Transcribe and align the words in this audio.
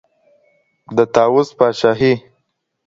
د 0.95 0.97
طاووس 1.13 1.49
پاچهي 1.57 2.13